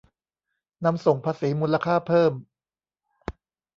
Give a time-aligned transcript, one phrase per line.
[0.85, 2.33] นำส่งภาษีมูลค่าเพิ่ม